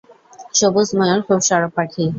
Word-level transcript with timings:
সবুজ 0.53 0.87
ময়ূর 0.97 1.21
খুব 1.27 1.39
সরব 1.47 1.71
পাখি। 1.77 2.05